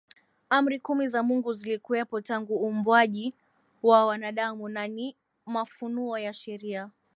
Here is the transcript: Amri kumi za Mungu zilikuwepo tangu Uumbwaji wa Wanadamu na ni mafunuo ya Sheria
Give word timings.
Amri 0.49 0.79
kumi 0.79 1.07
za 1.07 1.23
Mungu 1.23 1.53
zilikuwepo 1.53 2.21
tangu 2.21 2.55
Uumbwaji 2.65 3.33
wa 3.83 4.05
Wanadamu 4.05 4.69
na 4.69 4.87
ni 4.87 5.15
mafunuo 5.45 6.17
ya 6.17 6.33
Sheria 6.33 6.89